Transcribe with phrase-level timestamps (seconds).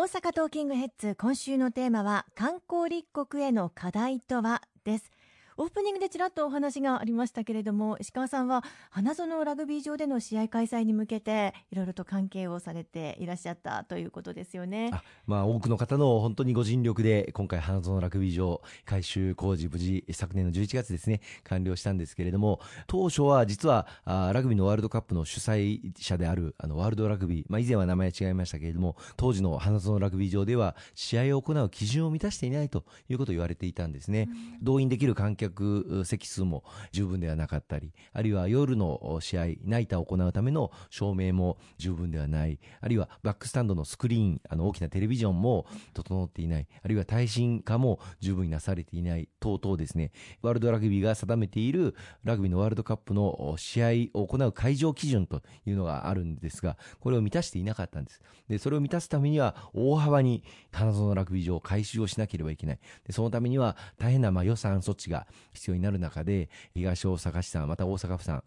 [0.00, 4.62] 大阪トーキングヘッズ今週のテーマは観光立国への課題とは？
[4.82, 5.10] です。
[5.60, 14.90] オープニングでちらっとお話がありましたけれども石川さんは花園ラグビー場での試合開催に向けていろいろと関係をされていらっしゃったということですよね。
[15.26, 34.30] まあ、多くの方の本当にご尽力で今回花園ラグビー場改修工事無事昨年の11月ですね完了したんですけれども当初は実はあラグビーのワールドカップの主催者であるあのワールドラグビー、まあ、以前は名前違いましたけれども当時の花園ラグビー場では試合を行う基準を満たしていないということを言われていたんですね。
[34.62, 35.49] 動員できる観客
[36.04, 51.94] 席数も十分ではなかったり、あるいは夜の試合、ナイターを行うための照明も十分ではない、あるいはバックスタンドのスクリーン、あの大きなテレビジョンも整っていない、あるいは耐震化も十分になされていない、等々ですね、ワールドラグビーが定めている
[52.24, 58.20] ラグビーのワールドカップの試合を行う会場基準というのがあるんですが、これを満たしていなかったんです。
[58.48, 62.78] で、それを満たすためには大幅に花園ラグビー場を改修をしなければいけない。
[63.06, 68.44] で、そのためには大変なま予算措置が必要になる中で、東大阪市さん、また大阪府さん、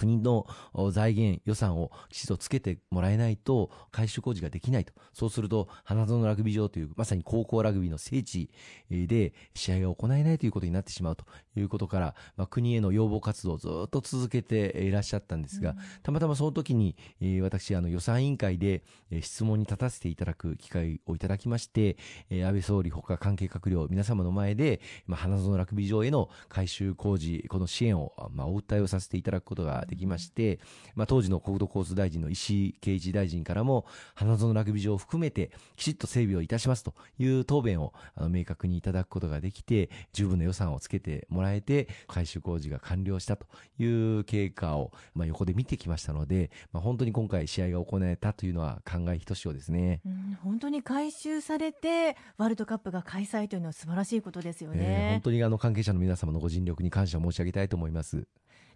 [0.00, 0.46] 国の
[0.92, 4.94] 財源、予算をきちんとつけてもらえないと、改修工事ができないと。
[5.12, 8.50] そうすると、花園ラグビー場という、まさに高校ラグビーの聖地
[8.88, 16.96] で試合が行えないということになってしまうということから、まあ、国への要望活動をずっと続けていらっしゃったんですが、うん、たまたまその時に、
[17.42, 18.82] 私、あの予算委員会で
[19.20, 21.98] 質問に立たせていただく機会をいただきまして、
[22.30, 30.60] 安倍総理ほか関係閣僚、皆様の前で、まあ、花園ラグビー場への改修工事、この支援を、まあ、お訴えをさせていただくことができまして、
[30.94, 43.46] まあ、当時の国土交通大臣の石井啓一大臣からも、花園ラグビー場を含めて、きちっと整備をいたしますという答弁をあの明確にいただくことができて、十分な予算をつけてもらえて、改修工事が完了したと
[43.78, 54.78] いう経過を、まあ、横で見てきましたので、まあ、本当に今回試合が行えたというのは考えひとしおですね、うん、本当に改修されて、ワールドカップが開催というのは素晴らしいことですよね。
[54.80, 58.26] えー、本当にあの関係者の皆様のご尽力に感謝申し上げたいと思います。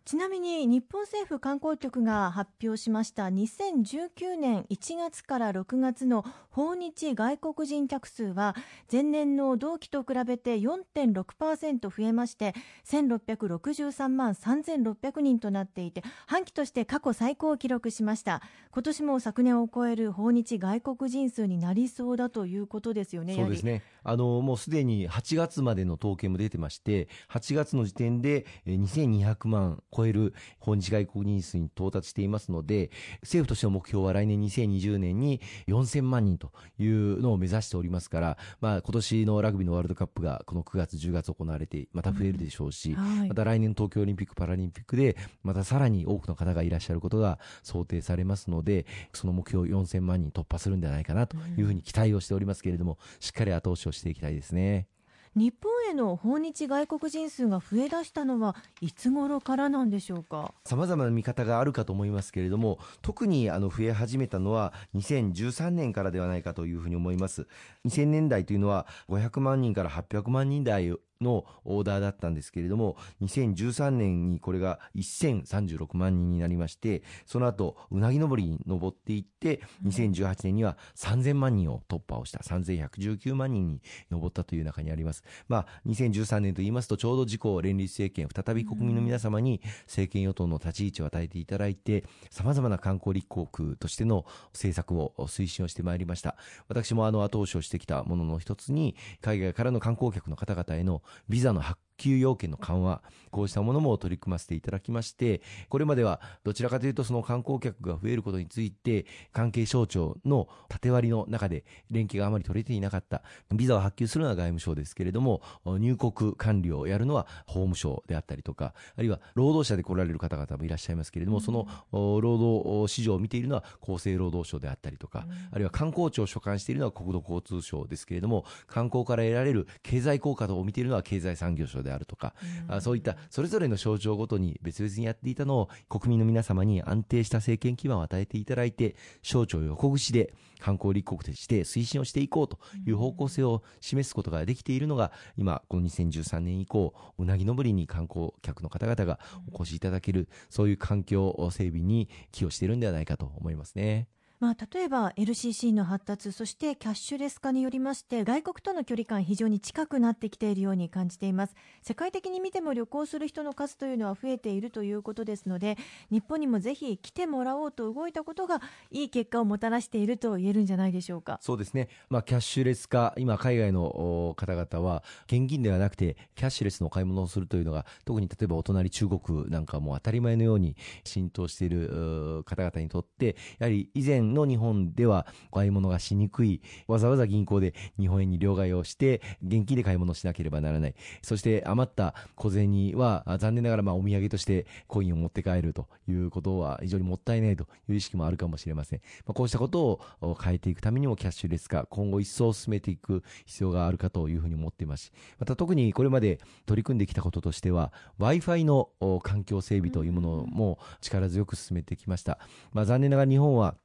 [0.05, 8.55] ちなみに日本政府観光局が発表しました2019年1月から6月の訪日外国人客数は
[8.93, 12.55] 前年の同期と比べて4.6%増えまして
[12.87, 18.43] 1663万3600人となっていて半期として過去最高を記録しました。
[18.73, 23.83] 今年も昨年を超える訪日外国人数になりそうだということですよねそうですね。
[24.03, 32.91] あのもうすでに8月までの統計も出てまして8月の時点で2200万超える訪日外国人数に到達していますので、
[33.23, 54.89] 政府としての目標は来年2020年に4000万人というのを目指しておりますから、まあ、今年のラグビーのワールドカップがこの9月、10月行われて、また増えるでしょうし、うんはい、また来年東京オリンピック・パラリンピックで、またさらに多くの方がいらっしゃることが想定されますので、その目標4000万人突破するんじゃないかなというふうに期待をしておりますけれども、しっかり後押しをしていきたいですね。
[55.37, 60.53] 日本への訪日外国人数が増えだしたのはいつ頃からなんでしょうか？
[60.65, 67.47] さまざまな見方があるかと思いますけれども特にあの増え始めたのは2013年からではないかというふうに思います
[67.87, 83.81] 2000年代というのは500万人から800万人台のオーダーだったんですけれども、2013年にこれが1036万人になりまして、その後、うなぎ登りに登っていって、2018年には3000万人を突破をした、3119万人に
[84.11, 85.25] 上ったという中にあります。
[85.49, 96.37] まあ、2013年と言いますと、ちょうど自公連立政権、再び国民の皆様に政権与党の立ち位置を与えていただいて、様々な観光立国としての政策を推進をしてまいりました。
[96.69, 113.23] 私もあの後押しをしてきたものの一つに、海外からの観光客の方々へのビザの発給要件の緩和、こうしたものも取り組ませていただきまして、これまではどちらかというとその観光客が増えることについて、関係省庁の縦割りの中で連携があまり取れていなかった。
[113.53, 132.35] ビザを発給するのは外務省ですけれども、入国管理をやるのは法務省であったりとか、あるいは労働者で来られる方々もいらっしゃいますけれども、その労働市場を見ているのは厚生労働省であったりとか、あるいは観光庁を所管しているのは国土交通省ですけれども、観光から得られる経済効果を見ているのは経済産業省であるとか、
[132.69, 149.19] うん、そういったそれぞれの省庁ごとに別々にやっていたのを国民の皆様に安定した政権基盤を与えていただいて、省庁横串で観光立国として推進をしていこうという方向性を示すことができているのが、今、この2013年以降、うなぎ登りに観光客の方々が
[149.53, 154.09] お越しいただける、そういう環境整備に寄与しているんではないかと思いますね。
[154.41, 161.55] まあ、例えば LCC の発達そしてキャッシュレス化によりまして外国との距離感非常に近くなってきているように感じています。
[161.83, 165.77] 世界的に見ても旅行する人の数というのは増えているということですので
[166.11, 168.61] 日本にもぜひ来てもらおうと動いたことが
[168.91, 171.39] いい結果をもたらしていると言えるんじゃないでしょうか。
[171.41, 190.95] そうですね、まあ、キャッシュレス化今海外の方々は現金ではなくてキャッシュレスの買い物をするというのが特に例えばお隣中国なんかも当たり前のように浸透している方々にとってやはり以前の日本では買い物がしにくい、わざわざ銀行で日本円に両替をして、現金で買い物しなければならない。
[191.23, 199.01] そして余った小銭は、残念ながらまあお土産としてコインを持って帰るということは非常にもったいないという意識もあるかもしれません。
[199.27, 208.91] まあ、こうしたことを変えていくためにもキャッシュレス化、今後一層進めていく必要があるかというふうに思っていますし、また特にこれまで取り組んできたこととしては、Wi-Fi の
[209.23, 212.39] 環境整備というものも力強く進めてきました。
[212.73, 213.77] まあ、残念ながら日本は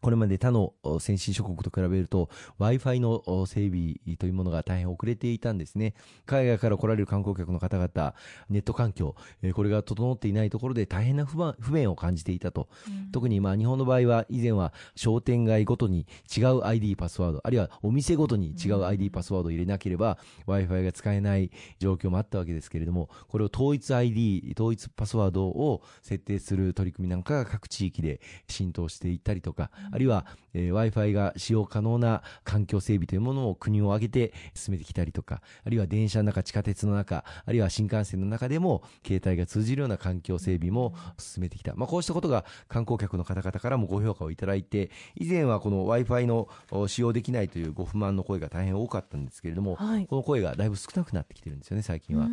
[0.00, 5.94] これまで他の先進諸国と比べると Wi-Fi の整備というものが大変遅れていたんですね。
[6.26, 8.14] 海外から来られる観光客の方々、
[8.48, 9.14] ネット環境、
[9.54, 12.68] これが整っていないところで大変な不便を感じていたと。
[12.88, 41.74] うん、特にまあ日本の場合は以前は商店街ごとに違う ID パスワード、あるいはお店ごとに違う ID パスワードを入れなければ Wi-Fi が使えない状況もあったわけですけれども、これを統一 ID、統一パスワードを設定する取り組みなんかが各地域で浸透していったりとか、あるいは、えー、Wi-Fi が使用可能な環境整備というものを国を挙げて進めてきたりとか、あるいは電車の中、地下鉄の中、あるいは新幹線の中でも、携帯が通じるような環境整備も進めてきた。
[41.74, 46.48] まあ、こうしたことが観光客の方々からもご評価をいただいて、以前はこの Wi-Fi の
[46.88, 52.28] 使用できないというご不満の声が大変多かったんですけれども、はい、この声がだいぶ少なくなってきてるんですよね、最近は。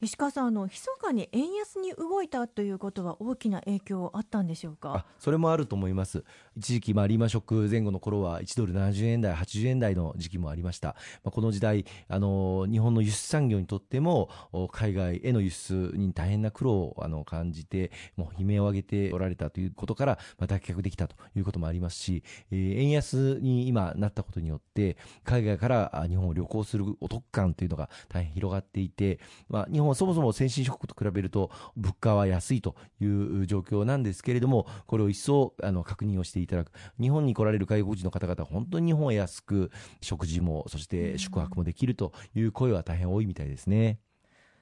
[0.00, 5.04] 石川さんあの密かに円安に動いたということは大きな影響あったんでしょうか？
[5.18, 6.22] それもあると思います。
[6.56, 14.28] 一時期、まあ、リーマンショック前後の頃は1ドル70円台80円台の時期もありました、まあ、この時代あの日本の輸出産業にとっても
[14.72, 36.72] 海外への輸出に大変な苦労をあの感じてもう悲鳴を上げておられたということから、まあ、脱却できたということもありますし、えー、円安に今なったことによって海外から日本を旅行するお得感というのが大変広がっていて、まあ、日本本はそもそも先進諸国と比べると物価は安いという状況なんですけれども、これを一層あの確認をしていただく。
[37.00, 39.70] 日本に来られる外国人の方々、本当に日本は安く
[40.00, 43.98] 食事も、そして宿泊もできるという声は大変多いみたいですね。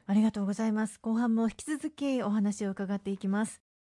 [0.06, 1.00] ありがとうございます。
[1.00, 3.65] 後半も引き続きお話を伺っていきます。